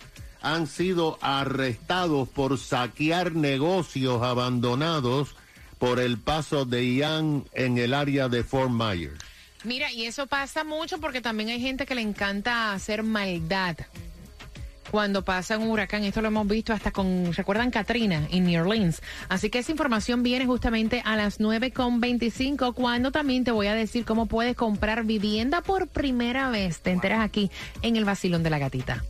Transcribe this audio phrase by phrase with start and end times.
[0.43, 5.35] han sido arrestados por saquear negocios abandonados
[5.79, 9.19] por el paso de Ian en el área de Fort Myers.
[9.65, 13.77] Mira, y eso pasa mucho porque también hay gente que le encanta hacer maldad.
[14.91, 19.01] Cuando pasa un huracán, esto lo hemos visto hasta con, ¿recuerdan Katrina en New Orleans?
[19.29, 24.05] Así que esa información viene justamente a las 9.25, cuando también te voy a decir
[24.05, 26.81] cómo puedes comprar vivienda por primera vez.
[26.81, 29.05] Te enteras aquí en el vacilón de la gatita.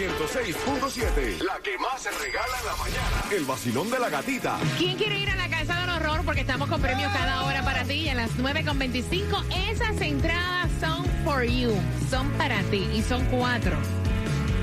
[0.00, 1.42] 106.7.
[1.44, 3.36] La que más se regala en la mañana.
[3.36, 4.58] El vacilón de la gatita.
[4.78, 6.24] ¿Quién quiere ir a la Casa del Horror?
[6.24, 11.04] Porque estamos con premios cada hora para ti y a las 9.25 esas entradas son
[11.22, 11.74] for you,
[12.08, 13.76] son para ti y son cuatro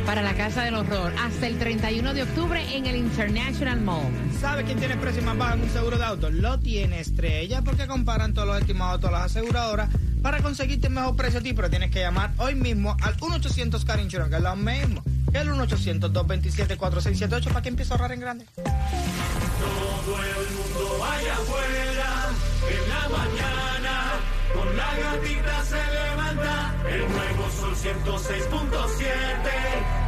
[0.07, 4.11] para la Casa del Horror hasta el 31 de octubre en el International Mall.
[4.41, 6.31] ¿Sabe quién tiene el precio más bajo en un seguro de auto?
[6.31, 9.89] Lo tiene Estrella porque comparan todos los estimados todas las aseguradoras
[10.23, 13.85] para conseguirte el mejor precio a ti, pero tienes que llamar hoy mismo al 1-800
[13.85, 18.45] Car Insurance, que es lo mismo el 1-800-227-4678 para que empiece a ahorrar en grande.
[18.55, 22.29] Todo el mundo vaya afuera
[22.69, 24.13] en la mañana.
[24.53, 26.75] Con la gatita se levanta.
[26.89, 29.03] El nuevo sol 106.7.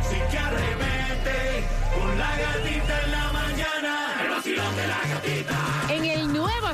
[0.10, 1.68] Sí que arremete.
[1.96, 4.22] Con la gatita en la mañana.
[4.24, 5.69] El vacilón de la gatita.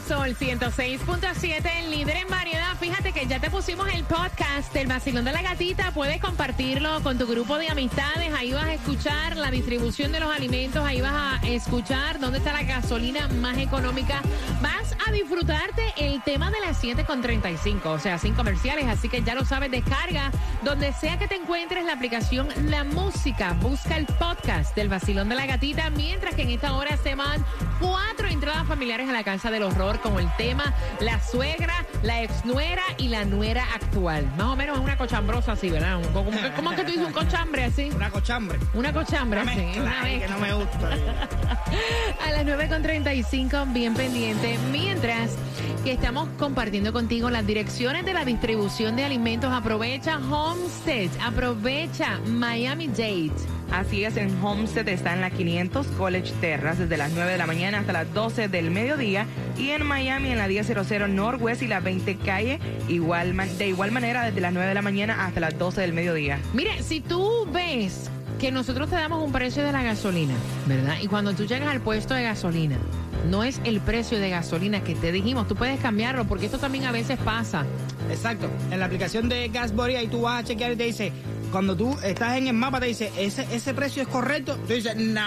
[0.07, 2.75] Sol 106.7, el líder en variedad.
[2.79, 5.91] Fíjate que ya te pusimos el podcast del vacilón de la gatita.
[5.93, 8.31] Puedes compartirlo con tu grupo de amistades.
[8.38, 10.85] Ahí vas a escuchar la distribución de los alimentos.
[10.85, 14.21] Ahí vas a escuchar dónde está la gasolina más económica.
[14.61, 18.85] Vas a disfrutarte el tema de las 7.35, o sea, sin comerciales.
[18.85, 20.31] Así que ya lo sabes, descarga
[20.63, 23.53] donde sea que te encuentres la aplicación La Música.
[23.59, 25.89] Busca el podcast del vacilón de la gatita.
[25.89, 27.43] Mientras que en esta hora se van
[27.79, 32.83] cuatro entradas familiares a la casa del horror con el tema La suegra, la exnuera
[32.97, 34.25] y la nuera actual.
[34.38, 35.97] Más o menos una cochambrosa así, ¿verdad?
[35.97, 37.90] Un- ¿Cómo, que- cómo es que tú dices un cochambre así?
[37.96, 38.59] Una cochambre.
[38.73, 39.79] Una cochambre Una así.
[39.79, 40.90] una ahí que no me gusta.
[42.25, 44.58] a las 9.35, bien pendiente.
[44.72, 45.31] Mientras
[45.84, 52.87] que estamos compartiendo contigo las direcciones de la distribución de alimentos, aprovecha Homestead, aprovecha Miami
[52.87, 53.31] Dade.
[53.72, 57.46] Así es, en Homestead está en la 500 College Terrace desde las 9 de la
[57.46, 59.26] mañana hasta las 12 del mediodía
[59.58, 64.23] y en Miami en la 1000 Northwest y la 20 calle igual de igual manera
[64.23, 66.40] desde las 9 de la mañana hasta las 12 del mediodía.
[66.53, 68.09] Mire, si tú ves
[68.40, 70.34] que nosotros te damos un precio de la gasolina,
[70.67, 70.96] ¿verdad?
[71.02, 72.78] Y cuando tú llegas al puesto de gasolina,
[73.29, 76.85] no es el precio de gasolina que te dijimos, tú puedes cambiarlo porque esto también
[76.85, 77.66] a veces pasa.
[78.09, 78.47] Exacto.
[78.72, 81.12] En la aplicación de Gasbody ahí tú vas a chequear y te dice,
[81.55, 84.57] cuando tú estás en el mapa te dice, ese, ese precio es correcto.
[84.67, 85.22] Tú dices, no,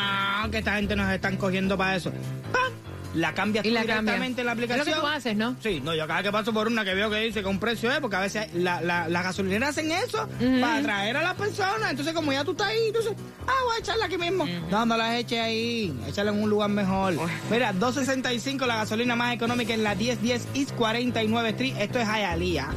[0.50, 2.10] que esta gente nos están cogiendo para eso.
[2.52, 2.70] ¡Pam!
[3.14, 4.38] La cambias Y tú la directamente cambias.
[4.40, 5.00] en la Es lo que aplicación.
[5.00, 5.56] tú haces, ¿no?
[5.62, 7.90] Sí, no, yo cada que paso por una que veo que dice que un precio
[7.90, 10.28] es, porque a veces la- la- las gasolineras hacen eso
[10.60, 11.90] para atraer a las personas.
[11.90, 13.14] Entonces, como ya tú estás ahí, entonces,
[13.46, 14.44] ah, voy a echarla aquí mismo.
[14.70, 17.14] No, no las eches ahí, échala en un lugar mejor.
[17.50, 21.74] Mira, 2.65 la gasolina más económica en la 1010 East 49 Street.
[21.78, 22.68] Esto es Hialeah.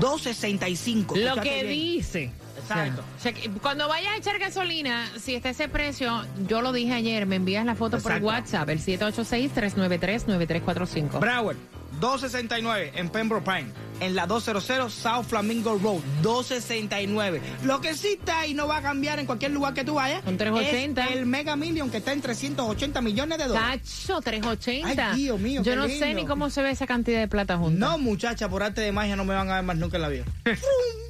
[0.00, 1.16] 2.65.
[1.16, 1.68] Lo que bien.
[1.68, 2.32] dice.
[2.68, 3.02] Exacto.
[3.16, 6.94] O sea, que cuando vayas a echar gasolina, si está ese precio, yo lo dije
[6.94, 8.18] ayer, me envías la foto Exacto.
[8.20, 11.20] por WhatsApp, el 786-393-9345.
[11.20, 11.56] Broward,
[12.00, 13.66] 269 en Pembroke Pine.
[14.00, 17.40] En la 200 South Flamingo Road, 269.
[17.62, 20.22] Lo que sí está y no va a cambiar en cualquier lugar que tú vayas.
[20.26, 21.04] Un 380.
[21.04, 23.82] Es el Mega Million que está en 380 millones de dólares.
[24.06, 25.12] Tacho, 380.
[25.12, 27.78] Ay, Dios mío, Yo no sé ni cómo se ve esa cantidad de plata junta.
[27.78, 30.08] No, muchacha, por arte de magia no me van a ver más nunca en la
[30.08, 30.24] vida.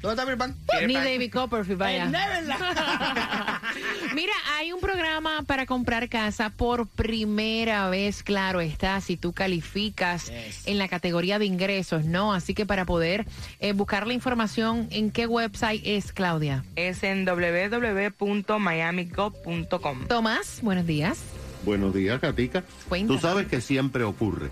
[0.00, 0.54] ¿Dónde está mi pan?
[0.86, 2.06] Ni David Copperfield, vaya.
[4.14, 10.26] Mira, hay un programa para comprar casa por primera vez, claro está, si tú calificas
[10.30, 10.66] Yes.
[10.66, 12.32] en la categoría de ingresos, ¿no?
[12.34, 13.26] Así que para poder
[13.60, 16.64] eh, buscar la información, ¿en qué website es, Claudia?
[16.76, 20.06] Es en www.miamigov.com.
[20.06, 21.18] Tomás, buenos días.
[21.64, 22.62] Buenos días, Katica.
[22.88, 23.18] Cuéntame.
[23.18, 24.50] Tú sabes que siempre ocurre.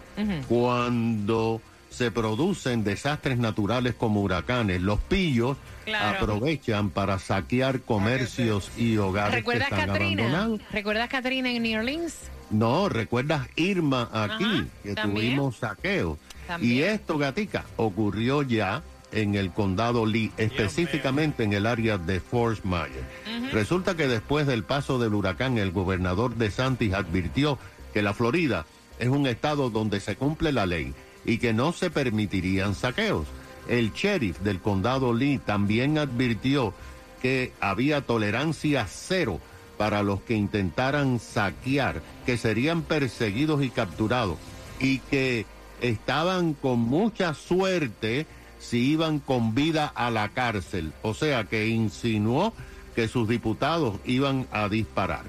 [0.49, 1.61] Cuando
[1.93, 6.19] se producen desastres naturales como huracanes, los pillos Claro.
[6.19, 10.23] aprovechan para saquear comercios y hogares que ¿Recuerdas están Katrina?
[10.23, 10.61] abandonados.
[10.73, 12.15] ¿Recuerdas Katrina en New Orleans?
[12.51, 14.45] No, ¿recuerdas Irma aquí?
[14.45, 15.27] Ajá, que también.
[15.27, 16.19] tuvimos saqueos.
[16.47, 16.73] También.
[16.73, 22.65] Y esto, Gatica, ocurrió ya en el condado Lee, específicamente en el área de Fort
[22.65, 23.53] Myers.
[23.53, 27.59] Resulta que después del paso del huracán, el gobernador de Santis advirtió
[27.93, 28.65] que la Florida
[28.99, 33.27] es un estado donde se cumple la ley y que no se permitirían saqueos.
[33.69, 36.75] El sheriff del condado Lee también advirtió
[37.21, 39.41] que había tolerancia cero
[39.77, 44.39] para los que intentaran saquear, que serían perseguidos y capturados
[44.81, 45.47] y que
[45.81, 48.27] estaban con mucha suerte
[48.59, 50.93] si iban con vida a la cárcel.
[51.03, 52.53] O sea que insinuó
[52.95, 55.25] que sus diputados iban a disparar.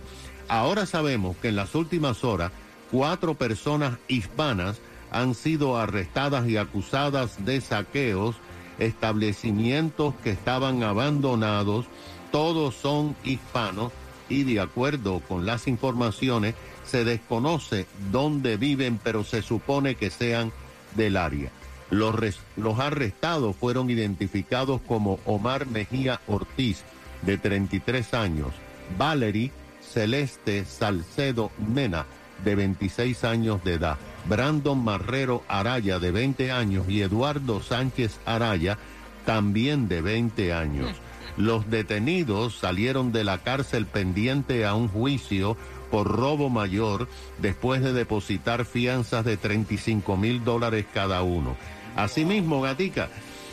[0.47, 2.51] Ahora sabemos que en las últimas horas
[2.91, 4.79] cuatro personas hispanas
[5.13, 8.35] han sido arrestadas y acusadas de saqueos,
[8.79, 11.85] establecimientos que estaban abandonados,
[12.31, 13.91] todos son hispanos
[14.27, 16.55] y de acuerdo con las informaciones
[16.85, 20.51] se desconoce dónde viven, pero se supone que sean
[20.95, 21.51] del área.
[21.89, 22.15] Los,
[22.57, 26.83] los arrestados fueron identificados como Omar Mejía Ortiz,
[27.21, 28.53] de 33 años,
[28.97, 29.51] Valerie
[29.81, 32.05] Celeste Salcedo Mena,
[32.43, 38.77] de 26 años de edad, Brandon Marrero Araya, de 20 años, y Eduardo Sánchez Araya,
[39.25, 40.89] también de 20 años.
[41.37, 45.57] Los detenidos salieron de la cárcel pendiente a un juicio
[45.89, 47.07] por robo mayor
[47.39, 51.55] después de depositar fianzas de 35 mil dólares cada uno.
[51.95, 53.09] Asimismo, Gatica,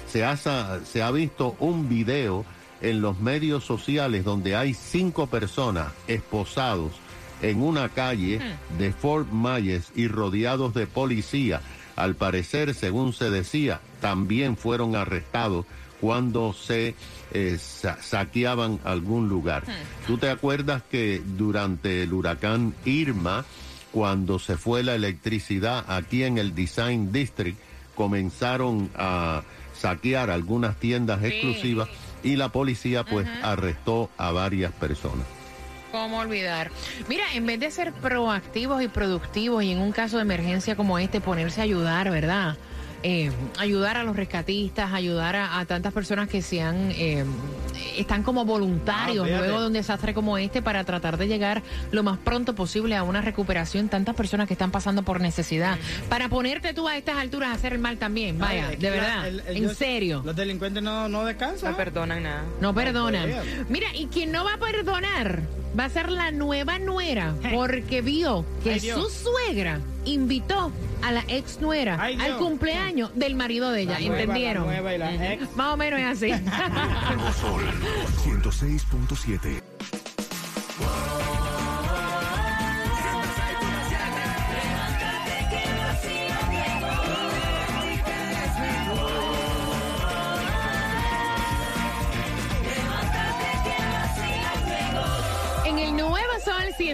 [0.06, 2.44] se ha, se ha visto un video
[2.80, 6.92] en los medios sociales donde hay cinco personas esposados
[7.42, 8.40] en una calle
[8.78, 11.60] de Fort Myers y rodeados de policía.
[11.96, 15.66] Al parecer, según se decía, también fueron arrestados
[16.00, 16.94] cuando se
[17.32, 19.64] eh, sa- saqueaban algún lugar.
[20.06, 23.44] ¿Tú te acuerdas que durante el huracán Irma,
[23.92, 27.58] cuando se fue la electricidad aquí en el Design District,
[27.94, 29.42] comenzaron a
[29.78, 31.88] saquear algunas tiendas exclusivas
[32.22, 35.26] y la policía pues arrestó a varias personas.
[35.92, 36.70] ¿Cómo olvidar?
[37.08, 40.98] Mira, en vez de ser proactivos y productivos y en un caso de emergencia como
[40.98, 42.56] este, ponerse a ayudar, ¿verdad?
[43.02, 47.24] Eh, ayudar a los rescatistas, ayudar a, a tantas personas que sean, eh,
[47.96, 52.02] están como voluntarios Ah, luego de un desastre como este para tratar de llegar lo
[52.02, 53.88] más pronto posible a una recuperación.
[53.88, 55.78] Tantas personas que están pasando por necesidad.
[56.10, 58.94] Para ponerte tú a estas alturas a hacer el mal también, vaya, Ay, de la-
[58.96, 60.20] verdad, el- en serio.
[60.22, 61.70] Los delincuentes no, no descansan.
[61.70, 62.44] No perdonan nada.
[62.60, 63.30] No perdonan.
[63.70, 65.40] Mira, y quien no va a perdonar
[65.78, 70.72] va a ser la nueva nuera, porque vio que Ay, su suegra invitó
[71.02, 73.92] a la ex nuera Ay, al cumpleaños del marido de ella.
[73.92, 74.66] La nueva, ¿Entendieron?
[74.66, 75.56] la nueva y la ex.
[75.56, 76.30] Más o menos es así.
[77.40, 77.62] Sol
[78.24, 79.99] 106.7.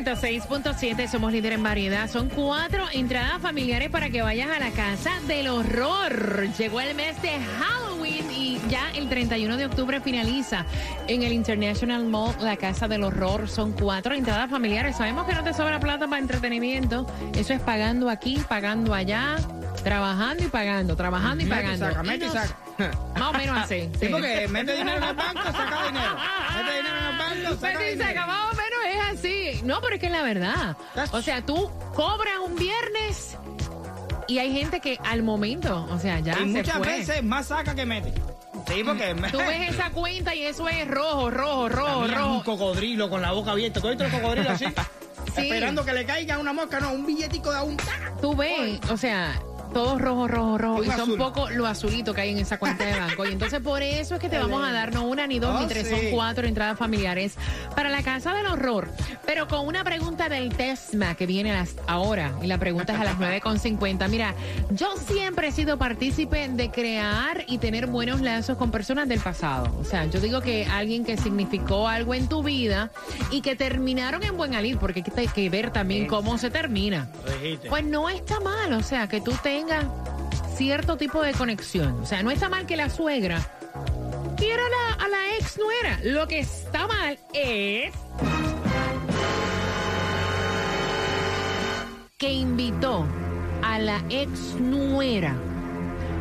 [0.04, 2.10] 106.7, somos líder en variedad.
[2.10, 6.48] Son cuatro entradas familiares para que vayas a la casa del horror.
[6.58, 10.66] Llegó el mes de Halloween y ya el 31 de octubre finaliza
[11.08, 13.48] en el International Mall la casa del horror.
[13.48, 14.96] Son cuatro entradas familiares.
[14.96, 17.06] Sabemos que no te sobra plata para entretenimiento.
[17.34, 19.36] Eso es pagando aquí, pagando allá,
[19.82, 21.86] trabajando y pagando, trabajando y pagando.
[21.86, 22.56] saca, mete y nos- saca.
[23.18, 23.80] Más o menos así.
[23.80, 24.08] Sí, sí.
[24.10, 26.16] porque mete dinero en el banco, saca dinero.
[26.54, 28.22] Mete dinero en el banco, saca dinero.
[29.66, 30.76] No, pero es que es la verdad.
[31.12, 33.36] O sea, tú cobras un viernes
[34.28, 36.86] y hay gente que al momento, o sea, ya Y se muchas fue.
[36.88, 38.12] veces más saca que mete.
[38.66, 42.44] Sí, porque Tú ves esa cuenta y eso es rojo, rojo, rojo, Mira, un rojo.
[42.44, 43.80] cocodrilo con la boca abierta.
[43.80, 44.66] ¿Tú el cocodrilo así?
[45.34, 45.42] Sí.
[45.42, 47.76] Esperando que le caiga una mosca, no, un billetico de un...
[48.22, 49.38] Tú ves, o sea,
[49.72, 50.78] todo rojo, rojo, rojo.
[50.80, 53.24] Un Y son poco lo azulito que hay en esa cuenta de banco.
[53.26, 55.60] Y entonces por eso es que te vamos a dar no una, ni dos, Oh,
[55.60, 55.94] ni tres, sí.
[55.94, 57.34] son cuatro entradas familiares
[57.74, 58.88] para la casa del horror.
[59.26, 62.32] Pero con una pregunta del TESMA que viene las- ahora.
[62.42, 64.08] Y la pregunta es a las 9.50.
[64.08, 64.34] Mira,
[64.70, 69.74] yo siempre he sido partícipe de crear y tener buenos lazos con personas del pasado.
[69.80, 72.90] O sea, yo digo que alguien que significó algo en tu vida
[73.30, 77.08] y que terminaron en buen alid, porque hay que- ver también cómo se termina.
[77.68, 79.65] Pues no está mal, o sea, que tú tengas
[80.56, 82.00] cierto tipo de conexión.
[82.02, 83.40] O sea, no está mal que la suegra
[84.36, 86.00] quiera a la, a la ex nuera.
[86.04, 87.92] Lo que está mal es
[92.18, 93.06] que invitó
[93.62, 95.34] a la ex nuera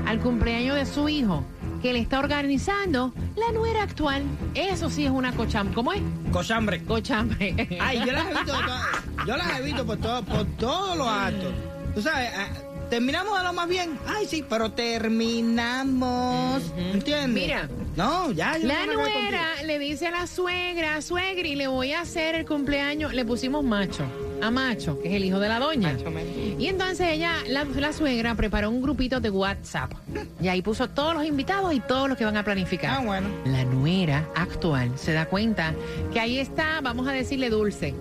[0.05, 1.43] al cumpleaños de su hijo
[1.81, 4.23] que le está organizando la nuera actual.
[4.55, 5.71] Eso sí es una cocham.
[5.73, 6.01] ¿Cómo es?
[6.31, 6.83] Cochambre.
[6.83, 7.77] Cochambre.
[7.79, 8.81] Ay, yo las he visto, de todas-
[9.27, 11.53] yo las por, todo- por todos los actos.
[11.93, 12.47] Tú sabes, ah,
[12.89, 13.97] terminamos de lo más bien.
[14.07, 16.61] Ay, sí, pero terminamos.
[16.77, 17.43] ¿Entiendes?
[17.43, 17.69] Mira.
[17.95, 18.57] No, ya.
[18.57, 20.99] yo La no nuera le dice a la suegra,
[21.43, 23.13] y le voy a hacer el cumpleaños.
[23.13, 24.03] Le pusimos macho,
[24.41, 25.93] a macho, que es el hijo de la doña.
[25.93, 26.11] Macho.
[26.59, 29.93] Y entonces ella, la, la suegra, preparó un grupito de WhatsApp.
[30.41, 32.97] Y ahí puso todos los invitados y todos los que van a planificar.
[32.99, 33.29] Ah, bueno.
[33.45, 35.73] La nuera actual se da cuenta
[36.11, 37.93] que ahí está, vamos a decirle Dulce.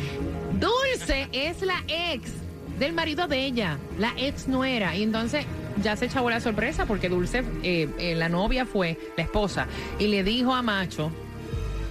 [0.60, 2.30] Dulce es la ex
[2.82, 4.96] del marido de ella, la ex nuera.
[4.96, 5.46] Y entonces
[5.80, 9.68] ya se echó la sorpresa porque Dulce, eh, eh, la novia fue la esposa,
[10.00, 11.12] y le dijo a Macho,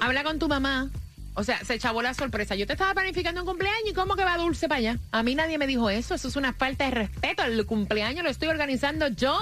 [0.02, 0.90] habla con tu mamá.
[1.34, 2.56] O sea, se echó la sorpresa.
[2.56, 5.00] Yo te estaba planificando un cumpleaños y ¿cómo que va Dulce para allá?
[5.14, 6.14] A mí nadie me dijo eso.
[6.14, 7.44] Eso es una falta de respeto.
[7.44, 9.40] El cumpleaños lo estoy organizando yo.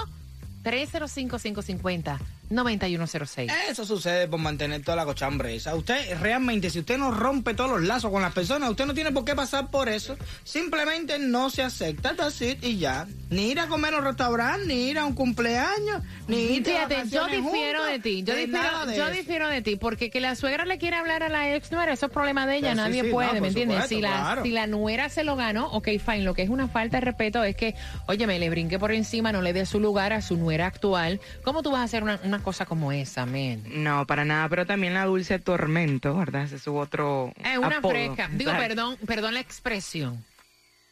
[2.50, 3.52] 305-550-9106.
[3.68, 5.74] Eso sucede por mantener toda la cochambre esa.
[5.74, 9.12] Usted realmente, si usted no rompe todos los lazos con las personas, usted no tiene
[9.12, 10.16] por qué pasar por eso.
[10.44, 13.06] Simplemente no se acepta, that's it, y ya.
[13.30, 16.72] Ni ir a comer a un restaurante, ni ir a un cumpleaños, ni ir de
[16.72, 19.12] Fíjate, yo difiero de ti, yo ni difiero, de yo eso.
[19.16, 22.06] difiero de ti, porque que la suegra le quiera hablar a la ex nuera, eso
[22.06, 23.76] es problema de ella, Sí, nadie sí, puede, no, ¿me entiendes?
[23.84, 24.42] supuesto, si, la, claro.
[24.42, 27.44] si la nuera se lo ganó, ok, fine, lo que es una falta de respeto
[27.44, 27.74] es que,
[28.06, 31.20] oye, me le brinque por encima, no le dé su lugar a su nuera actual,
[31.44, 33.62] ¿cómo tú vas a hacer una, una cosa como esa, men?
[33.82, 36.44] No, para nada, pero también la dulce tormento, ¿verdad?
[36.44, 37.32] Ese es su otro.
[37.42, 37.92] Es una apodo.
[37.92, 40.24] fresca, digo, perdón, perdón la expresión.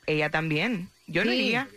[0.07, 0.89] Ella también.
[1.07, 1.69] Yo no iría.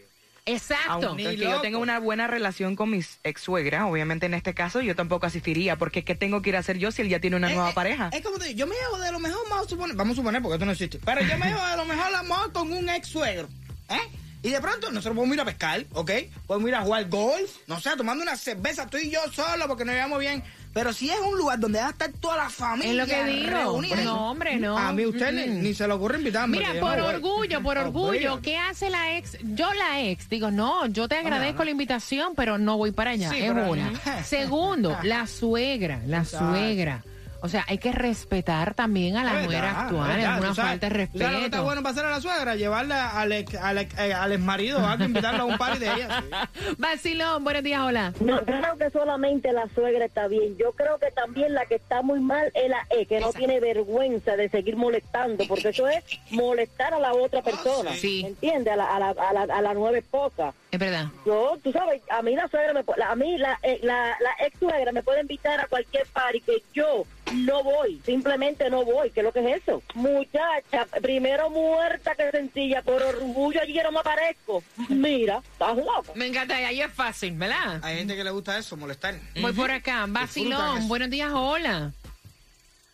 [0.46, 1.10] Exacto.
[1.10, 4.82] Aunque Ni yo tenga una buena relación con mis ex suegra, obviamente en este caso
[4.82, 7.36] yo tampoco asistiría, porque ¿qué tengo que ir a hacer yo si él ya tiene
[7.36, 8.10] una nueva pareja?
[8.12, 10.16] Es como te digo, yo me llevo de lo mejor, vamos a suponer, vamos a
[10.16, 12.90] suponer porque esto no existe, pero yo me llevo de lo mejor amor con un
[12.90, 13.48] ex suegro,
[13.90, 14.01] ¿eh?
[14.44, 16.12] Y de pronto nosotros podemos ir a pescar, ¿ok?
[16.48, 19.86] Podemos ir a jugar golf, no sé, tomando una cerveza tú y yo solo porque
[19.86, 20.44] nos llevamos bien.
[20.74, 23.24] Pero si es un lugar donde va a estar toda la familia Es lo que
[23.26, 23.82] digo.
[24.04, 24.78] No, hombre, no.
[24.78, 26.58] A mí usted ni, ni se le ocurre invitarme.
[26.60, 28.42] Mira, por no orgullo, por orgullo.
[28.42, 29.38] ¿qué hace la ex?
[29.44, 31.66] Yo la ex, digo, no, yo te agradezco no.
[31.66, 34.24] la invitación, pero no voy para allá, Sí, es una.
[34.24, 36.50] Segundo, la suegra, la Exacto.
[36.52, 37.04] suegra.
[37.44, 41.08] O sea, hay que respetar también a la verdad, actual, es una sabes- falta de
[41.08, 41.64] tú sabes lo que está respeto.
[41.64, 42.56] bueno para hacer a la suegra?
[42.56, 45.80] Llevarla al ex, al ex, eh, al ex marido, hay que invitarla a un party
[45.80, 46.22] de ella.
[46.54, 46.76] sí.
[46.78, 48.14] Vacilón, buenos días, hola.
[48.20, 50.56] No, yo creo que solamente la suegra está bien.
[50.58, 53.60] Yo creo que también la que está muy mal es la E, que no tiene
[53.60, 57.94] vergüenza de seguir molestando, porque eso es molestar a la otra persona.
[57.94, 58.24] sí.
[58.26, 58.74] ¿Entiendes?
[58.74, 60.54] A la, a, la, a, la, a la nueva esposa.
[60.72, 61.08] Es verdad.
[61.25, 64.58] Yo, tú sabes, a mí la suegra, me, a mí la, eh, la, la ex
[64.58, 69.12] suegra me puede invitar a cualquier party que yo no voy, simplemente no voy.
[69.12, 69.84] ¿Qué es lo que es eso?
[69.96, 74.63] Muchacha, primero muerta que sencilla, por orgullo allí no me aparezco.
[74.88, 76.13] Mira, estás loco.
[76.16, 77.82] Me encanta, ahí es fácil, ¿verdad?
[77.84, 79.16] Hay gente que le gusta eso, molestar.
[79.42, 80.06] Voy por acá.
[80.08, 81.92] Vacilón, buenos días, hola.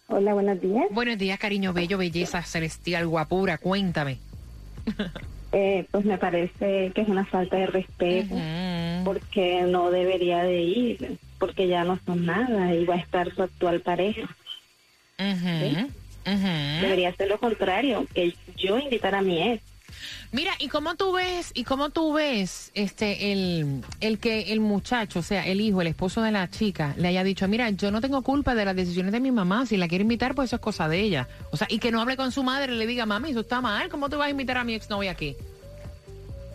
[0.07, 0.85] Hola, buenos días.
[0.89, 4.17] Buenos días, cariño bello, belleza celestial, guapura, cuéntame.
[5.59, 8.35] Eh, pues me parece que es una falta de respeto
[9.03, 13.41] porque no debería de ir porque ya no son nada y va a estar su
[13.41, 14.21] actual pareja.
[16.79, 19.63] Debería ser lo contrario, que yo invitar a mi ex.
[20.31, 25.19] Mira, ¿y cómo tú ves, y cómo tú ves este el, el que el muchacho,
[25.19, 28.01] o sea, el hijo, el esposo de la chica, le haya dicho, mira, yo no
[28.01, 30.61] tengo culpa de las decisiones de mi mamá, si la quiere invitar, pues eso es
[30.61, 31.27] cosa de ella.
[31.51, 33.61] O sea, y que no hable con su madre y le diga, mami, eso está
[33.61, 35.35] mal, ¿cómo tú vas a invitar a mi exnovia aquí?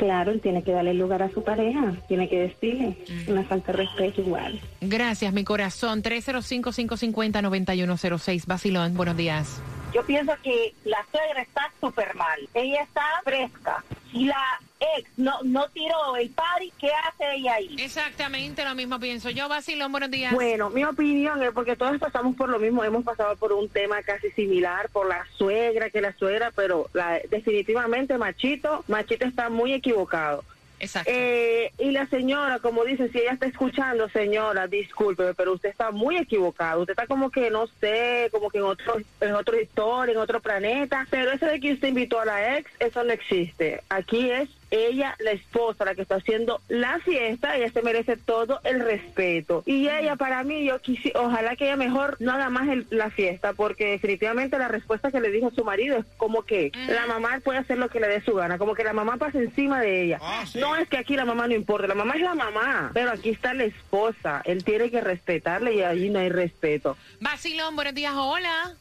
[0.02, 2.96] Claro, él tiene que darle lugar a su pareja, tiene que decirle
[3.28, 4.58] una falta de respeto igual.
[4.80, 6.02] Gracias, mi corazón.
[6.02, 8.46] 305-550-9106.
[8.46, 9.62] Basilón, buenos días.
[9.92, 12.48] Yo pienso que la suegra está súper mal.
[12.54, 13.84] Ella está fresca.
[14.10, 14.60] Si la
[14.96, 17.76] ex no, no tiró el party, ¿qué hace ella ahí?
[17.78, 19.48] Exactamente lo mismo pienso yo.
[19.48, 20.32] Basilón, buenos días.
[20.32, 24.02] Bueno, mi opinión es porque todos pasamos por lo mismo, hemos pasado por un tema
[24.02, 29.74] casi similar, por la suegra, que la suegra, pero la, definitivamente Machito, Machito está muy
[29.74, 30.44] equivocado.
[30.82, 31.12] Exacto.
[31.14, 35.92] Eh, y la señora, como dice, si ella está escuchando, señora, discúlpeme, pero usted está
[35.92, 36.80] muy equivocado.
[36.80, 40.40] Usted está como que, no sé, como que en otro, en otra historia, en otro
[40.40, 41.06] planeta.
[41.08, 43.80] Pero eso de que usted invitó a la ex, eso no existe.
[43.90, 48.58] Aquí es ella, la esposa, la que está haciendo la fiesta, ella se merece todo
[48.64, 49.62] el respeto.
[49.66, 53.10] Y ella, para mí, yo quisi, ojalá que ella mejor no haga más el- la
[53.10, 57.40] fiesta, porque definitivamente la respuesta que le dijo su marido es como que la mamá
[57.44, 60.04] puede hacer lo que le dé su gana, como que la mamá pasa encima de
[60.04, 60.18] ella.
[60.22, 60.58] Ah, sí.
[60.58, 63.28] No es que aquí la mamá no importa, la mamá es la mamá, pero aquí
[63.28, 66.96] está la esposa, él tiene que respetarle y allí no hay respeto.
[67.20, 68.14] Basilón, buenos días.
[68.16, 68.74] Hola.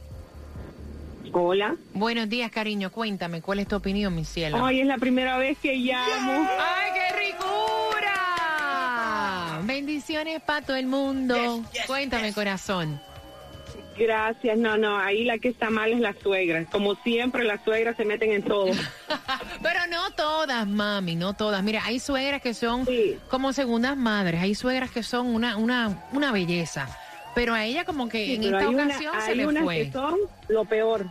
[1.32, 1.74] Hola.
[1.92, 2.90] Buenos días, cariño.
[2.92, 4.64] Cuéntame, ¿cuál es tu opinión, mi cielo?
[4.64, 6.46] Ay, es la primera vez que llamo.
[6.58, 8.12] ¡Ay, qué ricura!
[9.64, 11.34] Bendiciones para todo el mundo.
[11.34, 12.34] Yes, yes, Cuéntame, yes.
[12.36, 13.00] corazón.
[13.96, 16.64] Gracias, no, no, ahí la que está mal es la suegra.
[16.66, 18.66] Como siempre, las suegras se meten en todo.
[19.62, 21.62] Pero no todas, mami, no todas.
[21.62, 23.16] Mira, hay suegras que son Sí.
[23.30, 26.88] como segundas madres, hay suegras que son una, una, una belleza.
[27.34, 29.86] Pero a ella como que en esta una- ocasión se le fue.
[29.86, 31.06] que son lo peor.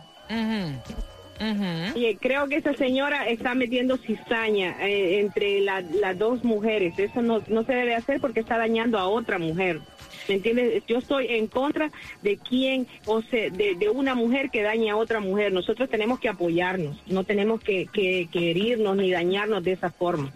[1.94, 6.98] Y creo que esa señora está metiendo cizaña eh, entre la- las dos mujeres.
[6.98, 9.80] Eso no, no se debe hacer porque está dañando a otra mujer.
[10.28, 10.82] ¿Me entiendes?
[10.86, 11.90] Yo estoy en contra
[12.22, 15.52] de quien, o sea, de, de una mujer que daña a otra mujer.
[15.52, 20.32] Nosotros tenemos que apoyarnos, no tenemos que, que, que herirnos ni dañarnos de esa forma.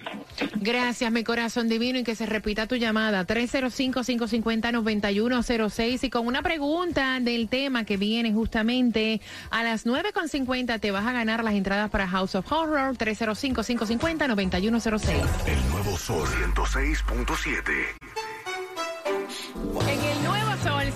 [0.56, 3.26] Gracias, mi corazón divino, y que se repita tu llamada.
[3.26, 6.04] 305-550-9106.
[6.04, 11.12] Y con una pregunta del tema que viene justamente a las 9.50 te vas a
[11.12, 12.96] ganar las entradas para House of Horror.
[12.96, 15.12] 305-550-9106.
[15.46, 17.98] El nuevo Sol 106.7.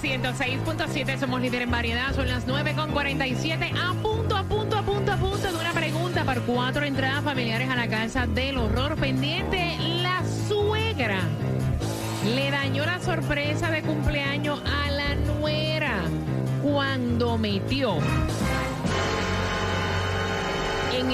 [0.03, 2.13] 106.7 somos líder en variedad.
[2.13, 3.71] Son las 9.47.
[3.79, 7.71] A punto, a punto, a punto, a punto de una pregunta por cuatro entradas familiares
[7.71, 9.77] a la casa del horror pendiente.
[10.03, 11.21] La suegra
[12.35, 16.01] le dañó la sorpresa de cumpleaños a la nuera
[16.65, 17.99] cuando metió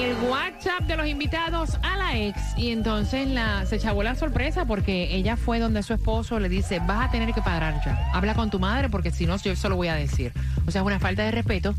[0.03, 4.63] el WhatsApp de los invitados a la ex y entonces la se chavó la sorpresa
[4.65, 8.33] porque ella fue donde su esposo le dice vas a tener que parar ya habla
[8.33, 10.31] con tu madre porque si no yo eso lo voy a decir
[10.65, 11.75] o sea es una falta de respeto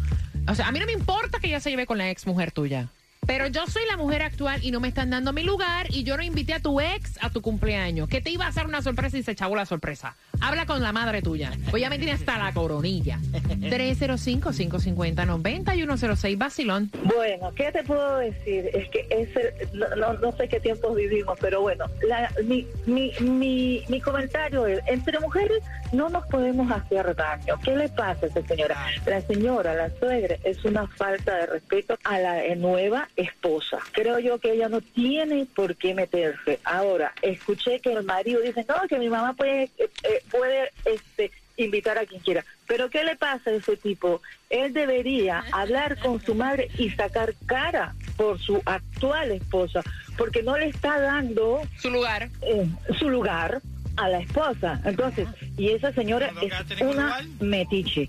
[0.46, 2.52] o sea a mí no me importa que ella se lleve con la ex mujer
[2.52, 2.88] tuya
[3.26, 6.16] pero yo soy la mujer actual y no me están dando mi lugar y yo
[6.16, 8.09] no invité a tu ex a tu cumpleaños.
[8.09, 10.16] Que te iba a hacer una sorpresa y se chavó la sorpresa.
[10.40, 11.53] Habla con la madre tuya.
[11.70, 13.18] Pues ya me tiene hasta la coronilla.
[13.61, 16.38] 305-550-9106.
[16.38, 16.90] Vacilón.
[17.05, 18.70] Bueno, ¿qué te puedo decir?
[18.72, 23.12] Es que ese, no, no, no sé qué tiempos vivimos, pero bueno, la- mi, mi,
[23.20, 27.59] mi, mi comentario es, entre mujeres no nos podemos hacer daño.
[27.62, 28.76] ¿Qué le pasa a esa señora?
[29.07, 33.79] La señora, la suegra, es una falta de respeto a la nueva esposa.
[33.92, 36.61] Creo yo que ella no tiene por qué meterse.
[36.64, 39.70] Ahora, escuché que el marido dice, no, que mi mamá puede, eh,
[40.05, 42.45] eh, puede este, invitar a quien quiera.
[42.66, 44.23] Pero ¿qué le pasa a ese tipo?
[44.49, 49.83] Él debería hablar con su madre y sacar cara por su actual esposa,
[50.16, 52.29] porque no le está dando Su lugar.
[52.43, 52.66] eh,
[52.99, 53.61] su lugar
[53.97, 54.81] a la esposa.
[54.85, 58.07] Entonces, y esa señora ¿No tengo que es una metiche.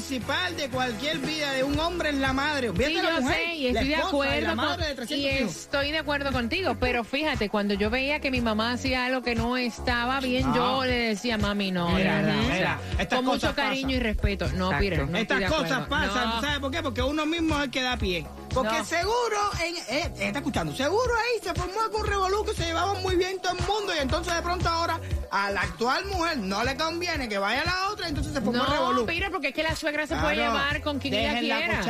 [0.00, 2.70] Principal de cualquier vida de un hombre es la madre.
[2.76, 5.16] Sí, la yo mujer, sé y estoy de esposa acuerdo la madre de con, 300
[5.16, 5.56] y hijos.
[5.56, 9.34] estoy de acuerdo contigo, pero fíjate, cuando yo veía que mi mamá hacía algo que
[9.34, 10.86] no estaba bien, yo Ah.
[10.86, 12.42] le decía, mami, no, Mira, no, no".
[12.42, 13.90] mira, estas con mucho cariño pasan.
[13.90, 14.48] y respeto.
[14.48, 14.78] No, Exacto.
[14.80, 16.40] Pire, no Estas cosas pasan, No.
[16.42, 16.82] ¿sabes por qué?
[16.82, 18.26] Porque uno mismo es el que da pie.
[18.56, 18.84] Porque No.
[18.84, 23.16] seguro, en, eh, está escuchando, seguro ahí se formó algún revolú que se llevaban muy
[23.16, 24.98] bien todo el mundo y entonces de pronto ahora
[25.30, 28.62] a la actual mujer no le conviene que vaya a la otra, entonces se formó
[28.64, 29.04] No, revolú.
[29.06, 31.80] mira, porque es que la suegra se puede llevar con quien ella quiera.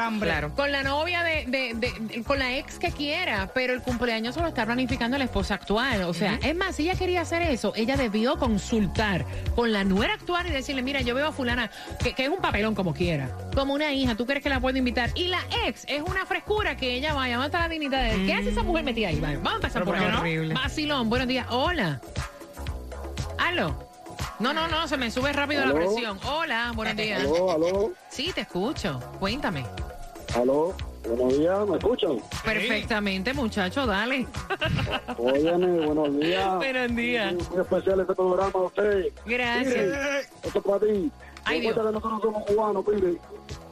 [0.48, 0.54] Claro.
[0.56, 4.34] Con la novia de, de- de- de- con la ex que quiera, pero el cumpleaños
[4.34, 6.02] se lo está planificando la esposa actual.
[6.04, 9.24] O sea, es más, si ella quería hacer eso, ella debió consultar
[9.54, 11.70] con la nuera actual y decirle, mira, yo veo a fulana
[12.02, 14.76] que, que es un papelón como quiera, como una hija, ¿tú crees que la puedo
[14.76, 15.10] invitar?
[15.14, 18.26] Y la ex es una frescura que ella vaya, ¿dónde está la dignidad de él?
[18.26, 19.20] ¿Qué hace esa mujer metida ahí?
[19.20, 20.54] Vamos a Pero por.
[20.54, 21.46] Vacilón, buenos días.
[21.50, 22.00] Hola.
[23.38, 23.74] Aló.
[24.38, 25.76] No, no, no, se me sube rápido la Aló.
[25.76, 26.18] presión.
[26.24, 27.20] Hola, buenos días.
[27.22, 29.00] Aló, aló, Sí, te escucho.
[29.18, 29.64] Cuéntame.
[30.34, 30.74] aló.
[31.06, 32.16] Buenos días, ¿me escuchan?
[32.44, 34.26] Perfectamente, muchacho, dale.
[35.18, 36.54] Óyeme, buenos días.
[36.56, 37.34] Buenos días.
[37.50, 39.12] Muy especial este programa a.
[39.24, 39.74] Gracias.
[39.74, 41.12] Mire, esto es para ti.
[41.44, 42.02] Ay, Recuerda Dios.
[42.02, 43.18] que nosotros somos cubanos, pide.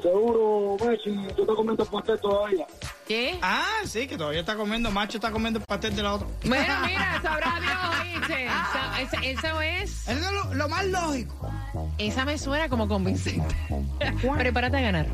[0.04, 2.66] Seguro, Messi, tú te comiendo pastel todavía.
[3.08, 3.38] ¿Qué?
[3.40, 6.26] Ah, sí, que todavía está comiendo, macho está comiendo el pastel de la otra.
[6.44, 8.44] Bueno, mira, sabrá Dios, ¿oíste?
[8.44, 10.08] Esa- esa- Eso es.
[10.08, 11.50] Es lo, lo más lógico.
[11.96, 13.54] Esa me suena como convincente.
[14.38, 15.06] Prepárate a ganar.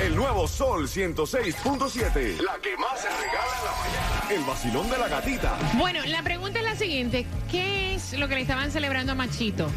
[0.00, 2.40] El nuevo Sol 106.7.
[2.42, 4.26] La que más se regala en la mañana.
[4.30, 5.58] El vacilón de la gatita.
[5.78, 7.26] Bueno, la pregunta es la siguiente.
[7.50, 9.70] ¿Qué es lo que le estaban celebrando a Machito?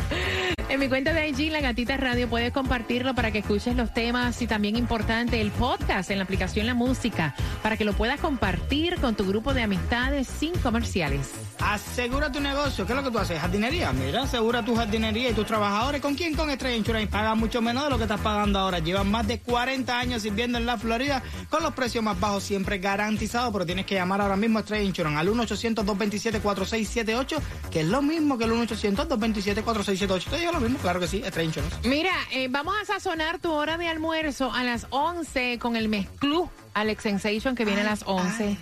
[0.67, 4.41] En mi cuenta de IG, La Gatita Radio, puedes compartirlo para que escuches los temas
[4.41, 8.99] y también importante el podcast en la aplicación La Música, para que lo puedas compartir
[8.99, 11.54] con tu grupo de amistades sin comerciales.
[11.59, 12.85] Asegura tu negocio.
[12.85, 13.39] ¿Qué es lo que tú haces?
[13.39, 13.91] Jardinería.
[13.93, 16.01] Mira, asegura tu jardinería y tus trabajadores.
[16.01, 16.35] ¿Con quién?
[16.35, 17.07] Con Estrella Insurance.
[17.07, 18.79] Paga mucho menos de lo que estás pagando ahora.
[18.79, 22.79] Llevan más de 40 años sirviendo en la Florida con los precios más bajos siempre
[22.79, 23.53] garantizados.
[23.53, 27.39] Pero tienes que llamar ahora mismo a Estrella Insurance al 1-800-227-4678,
[27.71, 30.29] que es lo mismo que el 1-800-227-4678.
[30.29, 31.77] Te digo lo mismo, claro que sí, Estrella Insurance.
[31.87, 36.49] Mira, eh, vamos a sazonar tu hora de almuerzo a las 11 con el mezclú
[36.73, 38.57] Alex Sensation que viene a las 11.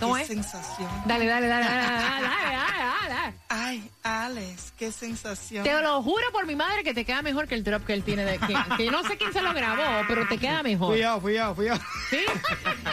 [0.00, 0.88] ¿Cómo qué sensación.
[1.06, 3.34] Dale, dale, dale, dale, dale, dale.
[3.48, 5.64] Ay, Alex, qué sensación.
[5.64, 8.02] Te lo juro por mi madre que te queda mejor que el drop que él
[8.02, 8.24] tiene.
[8.24, 10.92] De, que, que no sé quién se lo grabó, pero te queda mejor.
[10.92, 11.74] Fui yo, fui yo, fui yo.
[12.10, 12.24] Sí.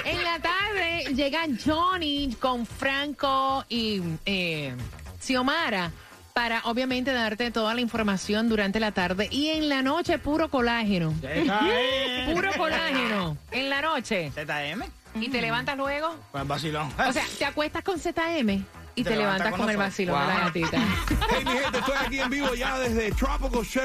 [0.06, 4.76] En la tarde llegan Johnny con Franco y eh,
[5.20, 5.92] Xiomara
[6.34, 11.14] para obviamente darte toda la información durante la tarde y en la noche puro colágeno.
[12.34, 13.38] puro colágeno.
[13.52, 14.32] En la noche.
[14.34, 15.01] ZM.
[15.16, 16.16] Y te levantas luego.
[16.32, 16.92] Pues vacilón.
[17.08, 18.64] O sea, te acuestas con ZM
[18.96, 19.78] y te, levantas con, el nosotros.
[19.78, 20.46] vacilón de la Wow.
[20.46, 20.78] gatita.
[21.32, 23.80] Hey, mi gente, estoy aquí en vivo ya desde Tropical Chevrolet.